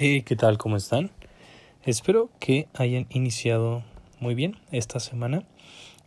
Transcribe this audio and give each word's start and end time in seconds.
Hey, 0.00 0.22
¿qué 0.22 0.36
tal? 0.36 0.58
¿Cómo 0.58 0.76
están? 0.76 1.10
Espero 1.82 2.30
que 2.38 2.68
hayan 2.72 3.08
iniciado 3.10 3.82
muy 4.20 4.36
bien 4.36 4.56
esta 4.70 5.00
semana. 5.00 5.42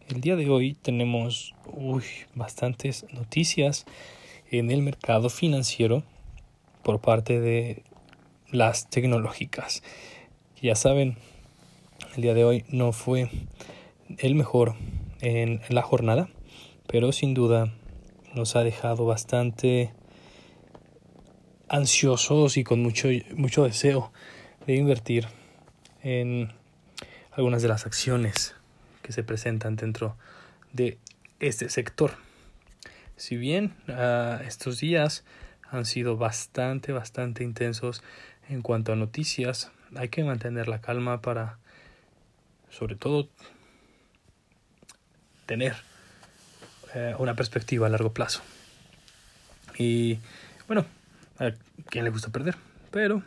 El 0.08 0.22
día 0.22 0.38
de 0.38 0.50
hoy 0.50 0.76
tenemos 0.76 1.56
uy, 1.66 2.06
bastantes 2.34 3.06
noticias 3.12 3.86
en 4.50 4.72
el 4.72 4.82
mercado 4.82 5.28
financiero 5.30 6.04
por 6.84 7.02
parte 7.02 7.42
de 7.42 7.84
las 8.50 8.90
tecnológicas. 8.90 9.84
Ya 10.62 10.76
saben, 10.76 11.18
el 12.16 12.22
día 12.22 12.34
de 12.34 12.46
hoy 12.46 12.64
no 12.70 12.94
fue 12.94 13.30
el 14.20 14.36
mejor 14.36 14.76
en 15.20 15.60
la 15.68 15.82
jornada, 15.82 16.30
pero 16.88 17.12
sin 17.12 17.34
duda 17.34 17.74
nos 18.34 18.56
ha 18.56 18.64
dejado 18.64 19.06
bastante 19.06 19.92
ansiosos 21.72 22.58
y 22.58 22.66
con 22.66 22.82
mucho, 22.82 23.08
mucho 23.34 23.64
deseo 23.64 24.12
de 24.68 24.76
invertir 24.76 25.28
en 26.04 26.52
algunas 27.32 27.62
de 27.62 27.70
las 27.70 27.86
acciones 27.86 28.56
que 29.02 29.14
se 29.14 29.24
presentan 29.24 29.78
dentro 29.78 30.18
de 30.74 30.98
este 31.40 31.70
sector. 31.70 32.12
Si 33.16 33.38
bien 33.38 33.74
uh, 33.88 34.44
estos 34.46 34.82
días 34.82 35.24
han 35.70 35.86
sido 35.86 36.18
bastante, 36.18 36.92
bastante 36.92 37.46
intensos 37.46 38.04
en 38.50 38.62
cuanto 38.62 38.92
a 38.92 38.98
noticias, 38.98 39.72
hay 39.96 40.10
que 40.10 40.26
mantener 40.26 40.68
la 40.68 40.82
calma 40.82 41.22
para, 41.22 41.58
sobre 42.70 42.98
todo, 42.98 43.30
tener 45.46 45.78
uh, 46.94 47.22
una 47.22 47.36
perspectiva 47.36 47.88
a 47.88 47.90
largo 47.90 48.12
plazo. 48.12 48.42
Y 49.78 50.20
bueno, 50.68 50.86
a 51.42 51.54
quien 51.90 52.06
le 52.06 52.12
gusta 52.12 52.30
perder, 52.30 52.56
pero 52.92 53.24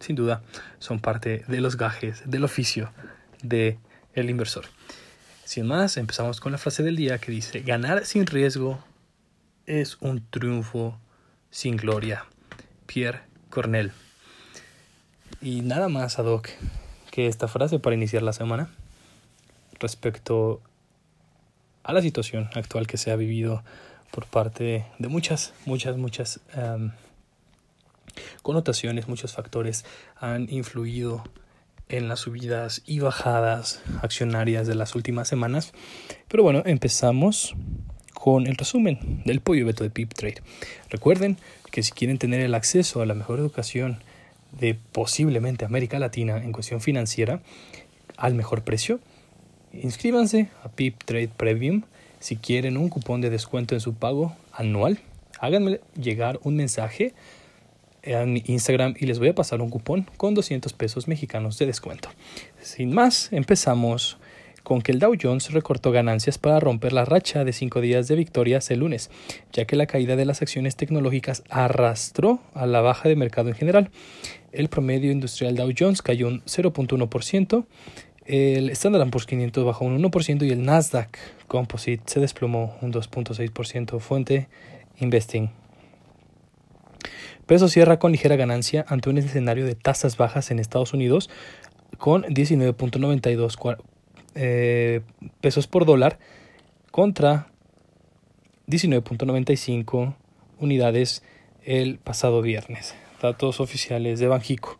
sin 0.00 0.14
duda 0.14 0.42
son 0.78 1.00
parte 1.00 1.44
de 1.48 1.60
los 1.60 1.76
gajes 1.76 2.22
del 2.26 2.44
oficio 2.44 2.92
de 3.42 3.78
el 4.14 4.30
inversor. 4.30 4.66
Sin 5.44 5.66
más, 5.66 5.96
empezamos 5.96 6.40
con 6.40 6.52
la 6.52 6.58
frase 6.58 6.82
del 6.82 6.96
día 6.96 7.18
que 7.18 7.32
dice, 7.32 7.60
ganar 7.60 8.04
sin 8.04 8.26
riesgo 8.26 8.78
es 9.66 9.96
un 10.00 10.24
triunfo 10.30 10.98
sin 11.50 11.76
gloria. 11.76 12.26
Pierre 12.86 13.20
Cornell. 13.48 13.92
Y 15.40 15.62
nada 15.62 15.88
más 15.88 16.18
ad 16.18 16.26
hoc 16.26 16.50
que 17.10 17.28
esta 17.28 17.48
frase 17.48 17.78
para 17.78 17.96
iniciar 17.96 18.22
la 18.22 18.32
semana 18.32 18.68
respecto 19.80 20.60
a 21.82 21.92
la 21.92 22.02
situación 22.02 22.50
actual 22.54 22.86
que 22.86 22.96
se 22.98 23.10
ha 23.10 23.16
vivido 23.16 23.62
por 24.10 24.26
parte 24.26 24.86
de 24.98 25.08
muchas, 25.08 25.54
muchas, 25.64 25.96
muchas 25.96 26.40
um, 26.56 26.90
connotaciones, 28.42 29.08
muchos 29.08 29.34
factores 29.34 29.84
han 30.16 30.48
influido 30.50 31.24
en 31.88 32.08
las 32.08 32.20
subidas 32.20 32.82
y 32.86 33.00
bajadas 33.00 33.80
accionarias 34.02 34.66
de 34.66 34.74
las 34.74 34.94
últimas 34.94 35.28
semanas. 35.28 35.72
Pero 36.28 36.42
bueno, 36.42 36.62
empezamos 36.66 37.54
con 38.14 38.46
el 38.46 38.56
resumen 38.56 39.22
del 39.24 39.40
pollo 39.40 39.64
veto 39.64 39.84
de 39.84 39.90
Pip 39.90 40.12
Trade. 40.12 40.42
Recuerden 40.90 41.38
que 41.70 41.82
si 41.82 41.92
quieren 41.92 42.18
tener 42.18 42.40
el 42.40 42.54
acceso 42.54 43.00
a 43.00 43.06
la 43.06 43.14
mejor 43.14 43.38
educación 43.38 44.02
de 44.52 44.76
posiblemente 44.92 45.64
América 45.64 45.98
Latina 45.98 46.38
en 46.38 46.52
cuestión 46.52 46.80
financiera 46.80 47.40
al 48.16 48.34
mejor 48.34 48.62
precio, 48.62 49.00
inscríbanse 49.72 50.50
a 50.64 50.68
Pip 50.68 51.02
Trade 51.04 51.30
Premium. 51.36 51.82
Si 52.20 52.36
quieren 52.36 52.76
un 52.76 52.88
cupón 52.88 53.20
de 53.20 53.30
descuento 53.30 53.74
en 53.74 53.80
su 53.80 53.94
pago 53.94 54.34
anual, 54.52 54.98
háganme 55.38 55.80
llegar 55.94 56.40
un 56.42 56.56
mensaje 56.56 57.14
en 58.02 58.32
mi 58.32 58.42
Instagram 58.46 58.94
y 58.98 59.06
les 59.06 59.18
voy 59.18 59.28
a 59.28 59.34
pasar 59.34 59.60
un 59.60 59.70
cupón 59.70 60.06
con 60.16 60.34
200 60.34 60.72
pesos 60.72 61.08
mexicanos 61.08 61.58
de 61.58 61.66
descuento. 61.66 62.10
Sin 62.60 62.92
más, 62.92 63.32
empezamos 63.32 64.18
con 64.62 64.82
que 64.82 64.92
el 64.92 64.98
Dow 64.98 65.14
Jones 65.20 65.50
recortó 65.52 65.92
ganancias 65.92 66.36
para 66.36 66.60
romper 66.60 66.92
la 66.92 67.06
racha 67.06 67.44
de 67.44 67.52
cinco 67.52 67.80
días 67.80 68.06
de 68.06 68.16
victorias 68.16 68.70
el 68.70 68.80
lunes, 68.80 69.10
ya 69.52 69.64
que 69.64 69.76
la 69.76 69.86
caída 69.86 70.14
de 70.14 70.26
las 70.26 70.42
acciones 70.42 70.76
tecnológicas 70.76 71.42
arrastró 71.48 72.40
a 72.52 72.66
la 72.66 72.82
baja 72.82 73.08
de 73.08 73.16
mercado 73.16 73.48
en 73.48 73.54
general. 73.54 73.90
El 74.52 74.68
promedio 74.68 75.10
industrial 75.10 75.56
Dow 75.56 75.72
Jones 75.76 76.02
cayó 76.02 76.28
un 76.28 76.42
0.1%, 76.42 77.64
el 78.28 78.68
Standard 78.68 79.08
Poor's 79.08 79.24
500 79.24 79.64
bajó 79.64 79.86
un 79.86 80.02
1% 80.02 80.46
y 80.46 80.50
el 80.50 80.62
Nasdaq 80.62 81.16
Composite 81.46 82.02
se 82.04 82.20
desplomó 82.20 82.76
un 82.82 82.92
2.6%. 82.92 83.98
Fuente 84.00 84.48
Investing. 84.98 85.50
Peso 87.48 87.68
cierra 87.68 87.98
con 87.98 88.12
ligera 88.12 88.36
ganancia 88.36 88.84
ante 88.88 89.08
un 89.08 89.16
escenario 89.16 89.64
de 89.64 89.74
tasas 89.74 90.18
bajas 90.18 90.50
en 90.50 90.58
Estados 90.58 90.92
Unidos 90.92 91.30
con 91.96 92.24
19.92 92.24 93.78
eh, 94.34 95.00
pesos 95.40 95.66
por 95.66 95.86
dólar 95.86 96.18
contra 96.90 97.46
19.95 98.66 100.14
unidades 100.58 101.22
el 101.64 101.98
pasado 101.98 102.42
viernes. 102.42 102.94
Datos 103.22 103.60
oficiales 103.60 104.20
de 104.20 104.28
Banjico. 104.28 104.78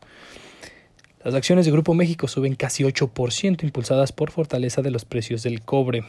Las 1.25 1.35
acciones 1.35 1.67
de 1.67 1.73
Grupo 1.73 1.95
México 1.95 2.29
suben 2.29 2.55
casi 2.55 2.85
8%, 2.85 3.65
impulsadas 3.65 4.13
por 4.13 4.31
fortaleza 4.31 4.83
de 4.83 4.93
los 4.93 5.05
precios 5.05 5.43
del 5.43 5.63
cobre. 5.63 6.05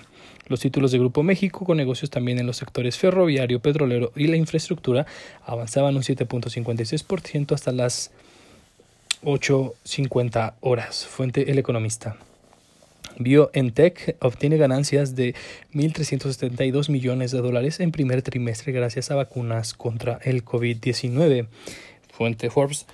Los 0.47 0.59
títulos 0.59 0.91
de 0.91 0.99
Grupo 0.99 1.23
México, 1.23 1.65
con 1.65 1.77
negocios 1.77 2.11
también 2.11 2.37
en 2.37 2.45
los 2.45 2.57
sectores 2.57 2.97
ferroviario, 2.97 3.59
petrolero 3.59 4.11
y 4.15 4.27
la 4.27 4.37
infraestructura, 4.37 5.07
avanzaban 5.45 5.95
un 5.95 6.03
7.56% 6.03 7.53
hasta 7.53 7.71
las 7.71 8.11
8.50 9.23 10.53
horas. 10.61 11.07
Fuente 11.07 11.51
El 11.51 11.57
Economista. 11.57 12.17
BioNTech 13.17 14.15
obtiene 14.21 14.57
ganancias 14.57 15.15
de 15.15 15.33
1.372 15.73 16.89
millones 16.89 17.31
de 17.31 17.41
dólares 17.41 17.79
en 17.79 17.91
primer 17.91 18.21
trimestre 18.21 18.71
gracias 18.71 19.11
a 19.11 19.15
vacunas 19.15 19.73
contra 19.73 20.19
el 20.23 20.45
COVID-19. 20.45 21.47
Fuente 22.11 22.49
Forbes. 22.49 22.85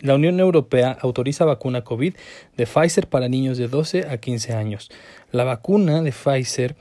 La 0.00 0.14
Unión 0.14 0.40
Europea 0.40 0.96
autoriza 1.00 1.44
vacuna 1.44 1.82
COVID 1.82 2.14
de 2.56 2.66
Pfizer 2.66 3.06
para 3.06 3.28
niños 3.28 3.58
de 3.58 3.68
12 3.68 4.08
a 4.08 4.18
15 4.18 4.54
años. 4.54 4.90
La 5.32 5.44
vacuna 5.44 6.02
de 6.02 6.12
Pfizer 6.12 6.76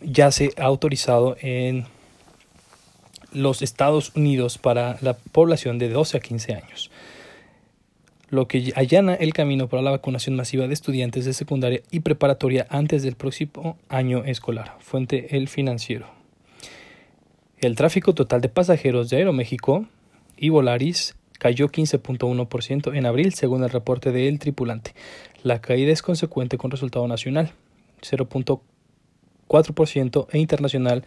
ya 0.00 0.30
se 0.30 0.52
ha 0.58 0.64
autorizado 0.64 1.36
en 1.40 1.86
los 3.32 3.62
Estados 3.62 4.12
Unidos 4.14 4.58
para 4.58 4.98
la 5.00 5.14
población 5.14 5.78
de 5.78 5.88
12 5.88 6.16
a 6.16 6.20
15 6.20 6.54
años, 6.54 6.90
lo 8.28 8.48
que 8.48 8.72
allana 8.76 9.14
el 9.14 9.32
camino 9.32 9.68
para 9.68 9.82
la 9.82 9.90
vacunación 9.90 10.36
masiva 10.36 10.66
de 10.66 10.74
estudiantes 10.74 11.24
de 11.24 11.32
secundaria 11.32 11.82
y 11.90 12.00
preparatoria 12.00 12.66
antes 12.70 13.02
del 13.02 13.14
próximo 13.14 13.76
año 13.88 14.24
escolar. 14.24 14.76
Fuente 14.80 15.36
El 15.36 15.48
Financiero. 15.48 16.06
El 17.58 17.74
tráfico 17.74 18.14
total 18.14 18.40
de 18.40 18.48
pasajeros 18.48 19.10
de 19.10 19.16
Aeroméxico 19.18 19.86
y 20.36 20.50
Volaris 20.50 21.14
cayó 21.38 21.68
15.1% 21.68 22.96
en 22.96 23.06
abril 23.06 23.34
según 23.34 23.62
el 23.62 23.70
reporte 23.70 24.10
del 24.12 24.38
tripulante. 24.38 24.94
La 25.42 25.60
caída 25.60 25.92
es 25.92 26.02
consecuente 26.02 26.58
con 26.58 26.70
resultado 26.70 27.08
nacional 27.08 27.52
0.4% 28.02 30.26
e 30.32 30.38
internacional 30.38 31.04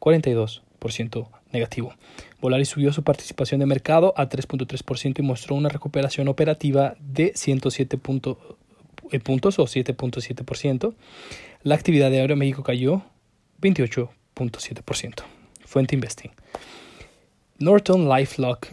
42% 0.00 1.28
negativo. 1.52 1.94
Volaris 2.40 2.68
subió 2.68 2.92
su 2.92 3.02
participación 3.02 3.58
de 3.60 3.66
mercado 3.66 4.14
a 4.16 4.28
3.3% 4.28 5.18
y 5.18 5.22
mostró 5.22 5.56
una 5.56 5.68
recuperación 5.68 6.28
operativa 6.28 6.94
de 7.00 7.32
107 7.34 7.98
eh, 9.10 9.20
puntos 9.20 9.58
o 9.58 9.64
7.7%. 9.64 10.94
La 11.62 11.74
actividad 11.74 12.10
de 12.10 12.20
Aeroméxico 12.20 12.62
cayó 12.62 13.02
28.7%. 13.60 15.24
Fuente 15.64 15.96
Investing. 15.96 16.30
Norton 17.58 18.08
LifeLock 18.08 18.68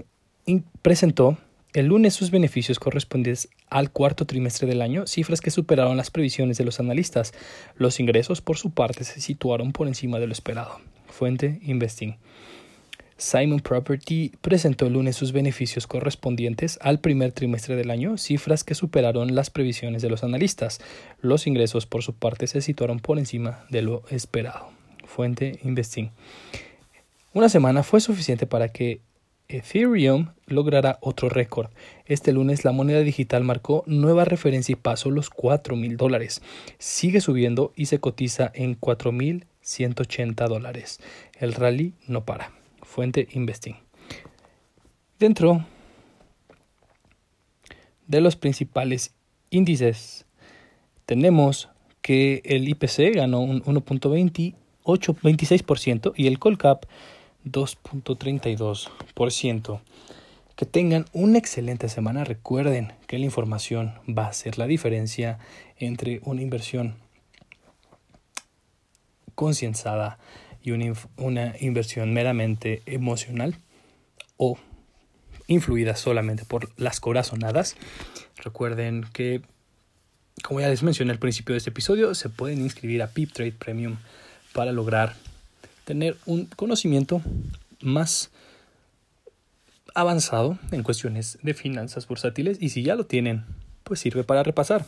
presentó 0.81 1.37
el 1.73 1.87
lunes 1.87 2.13
sus 2.13 2.31
beneficios 2.31 2.79
correspondientes 2.79 3.49
al 3.69 3.91
cuarto 3.91 4.25
trimestre 4.25 4.67
del 4.67 4.81
año, 4.81 5.07
cifras 5.07 5.41
que 5.41 5.51
superaron 5.51 5.97
las 5.97 6.09
previsiones 6.09 6.57
de 6.57 6.63
los 6.63 6.79
analistas. 6.79 7.33
Los 7.75 7.99
ingresos, 7.99 8.41
por 8.41 8.57
su 8.57 8.71
parte, 8.71 9.03
se 9.03 9.19
situaron 9.19 9.73
por 9.73 9.87
encima 9.87 10.19
de 10.19 10.27
lo 10.27 10.33
esperado. 10.33 10.79
Fuente 11.07 11.59
Investing. 11.63 12.15
Simon 13.17 13.61
Property 13.61 14.33
presentó 14.41 14.87
el 14.87 14.93
lunes 14.93 15.15
sus 15.15 15.31
beneficios 15.31 15.87
correspondientes 15.87 16.77
al 16.81 16.99
primer 16.99 17.31
trimestre 17.31 17.75
del 17.75 17.89
año, 17.89 18.17
cifras 18.17 18.63
que 18.63 18.75
superaron 18.75 19.35
las 19.35 19.49
previsiones 19.49 20.01
de 20.01 20.09
los 20.09 20.23
analistas. 20.23 20.79
Los 21.21 21.47
ingresos, 21.47 21.85
por 21.85 22.03
su 22.03 22.13
parte, 22.13 22.47
se 22.47 22.61
situaron 22.61 22.99
por 22.99 23.17
encima 23.17 23.65
de 23.69 23.81
lo 23.81 24.03
esperado. 24.09 24.69
Fuente 25.05 25.59
Investing. 25.63 26.11
Una 27.33 27.49
semana 27.49 27.83
fue 27.83 28.01
suficiente 28.01 28.47
para 28.47 28.69
que 28.69 29.01
Ethereum 29.47 30.31
logrará 30.47 30.97
otro 31.01 31.29
récord. 31.29 31.69
Este 32.05 32.33
lunes 32.33 32.65
la 32.65 32.71
moneda 32.71 33.01
digital 33.01 33.43
marcó 33.43 33.83
nueva 33.85 34.25
referencia 34.25 34.73
y 34.73 34.75
pasó 34.75 35.11
los 35.11 35.29
4 35.29 35.75
mil 35.75 35.97
dólares. 35.97 36.41
Sigue 36.77 37.21
subiendo 37.21 37.71
y 37.75 37.85
se 37.85 37.99
cotiza 37.99 38.51
en 38.53 38.73
4 38.75 39.11
mil 39.11 39.45
180 39.61 40.47
dólares. 40.47 40.99
El 41.39 41.53
rally 41.53 41.93
no 42.07 42.25
para. 42.25 42.51
Fuente 42.81 43.27
Investing. 43.31 43.75
Dentro 45.19 45.65
de 48.07 48.21
los 48.21 48.35
principales 48.35 49.13
índices 49.49 50.25
tenemos 51.05 51.69
que 52.01 52.41
el 52.45 52.69
IPC 52.69 53.15
ganó 53.15 53.39
un 53.39 53.63
1.2826% 53.63 56.13
y 56.15 56.27
el 56.27 56.37
Colcap 56.37 56.85
2.32%. 57.45 59.79
Que 60.55 60.65
tengan 60.65 61.05
una 61.11 61.37
excelente 61.37 61.89
semana. 61.89 62.23
Recuerden 62.23 62.93
que 63.07 63.19
la 63.19 63.25
información 63.25 63.95
va 64.07 64.27
a 64.27 64.33
ser 64.33 64.57
la 64.57 64.67
diferencia 64.67 65.37
entre 65.77 66.21
una 66.23 66.41
inversión 66.41 66.95
concienciada 69.35 70.17
y 70.63 70.71
una, 70.71 70.93
una, 71.17 71.55
inversión 71.59 72.13
meramente 72.13 72.81
emocional 72.85 73.57
o 74.37 74.57
influida 75.47 75.95
solamente 75.95 76.45
por 76.45 76.69
las 76.77 77.01
corazonadas. 77.01 77.75
Recuerden 78.37 79.05
que, 79.13 79.41
como 80.41 80.61
ya 80.61 80.69
les 80.69 80.83
mencioné 80.83 81.11
al 81.11 81.19
principio 81.19 81.53
de 81.53 81.57
este 81.57 81.69
episodio, 81.69 82.15
se 82.15 82.29
pueden 82.29 82.61
inscribir 82.61 83.03
a 83.03 83.07
Pip 83.07 83.33
Trade 83.33 83.51
Premium 83.51 83.97
para 84.53 84.71
lograr 84.71 85.15
tener 85.85 86.17
un 86.25 86.47
conocimiento 86.47 87.21
más 87.79 88.31
avanzado 89.93 90.59
en 90.71 90.83
cuestiones 90.83 91.37
de 91.41 91.53
finanzas 91.53 92.07
bursátiles 92.07 92.57
y 92.59 92.69
si 92.69 92.83
ya 92.83 92.95
lo 92.95 93.05
tienen, 93.05 93.45
pues 93.83 94.01
sirve 94.01 94.23
para 94.23 94.43
repasar. 94.43 94.85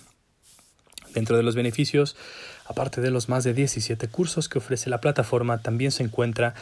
Dentro 1.14 1.38
de 1.38 1.44
los 1.44 1.56
beneficios, 1.56 2.18
aparte 2.66 3.00
de 3.00 3.12
los 3.12 3.30
más 3.30 3.46
de 3.46 3.54
17 3.54 4.10
cursos 4.10 4.50
que 4.50 4.58
ofrece 4.58 4.90
la 4.90 5.00
plataforma, 5.00 5.60
también 5.60 5.92
se 5.92 6.04
encuentra 6.04 6.54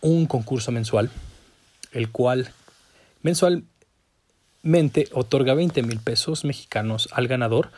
un 0.00 0.26
concurso 0.26 0.70
mensual, 0.70 1.10
el 1.92 2.10
cual 2.10 2.52
mensualmente 3.22 5.08
otorga 5.12 5.54
20 5.54 5.82
mil 5.82 5.98
pesos 5.98 6.44
mexicanos 6.44 7.08
al 7.10 7.26
ganador 7.26 7.72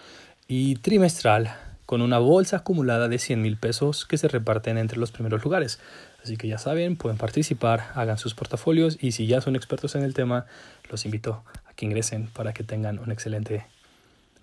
y 0.47 0.75
trimestral 0.77 1.70
con 1.91 2.03
una 2.03 2.21
bolsa 2.21 2.59
acumulada 2.59 3.09
de 3.09 3.19
100 3.19 3.43
mil 3.43 3.57
pesos 3.57 4.07
que 4.07 4.17
se 4.17 4.29
reparten 4.29 4.79
entre 4.79 4.97
los 4.97 5.11
primeros 5.11 5.43
lugares. 5.43 5.81
Así 6.23 6.37
que 6.37 6.47
ya 6.47 6.57
saben, 6.57 6.95
pueden 6.95 7.19
participar, 7.19 7.91
hagan 7.97 8.17
sus 8.17 8.33
portafolios 8.33 8.97
y 9.01 9.11
si 9.11 9.27
ya 9.27 9.41
son 9.41 9.57
expertos 9.57 9.97
en 9.97 10.05
el 10.05 10.15
tema, 10.15 10.47
los 10.89 11.05
invito 11.05 11.43
a 11.69 11.75
que 11.75 11.87
ingresen 11.87 12.29
para 12.29 12.53
que 12.53 12.63
tengan 12.63 13.01
un 13.01 13.11
excelente 13.11 13.67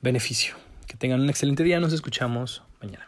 beneficio. 0.02 0.56
Que 0.88 0.98
tengan 0.98 1.22
un 1.22 1.30
excelente 1.30 1.64
día, 1.64 1.80
nos 1.80 1.94
escuchamos 1.94 2.64
mañana. 2.82 3.08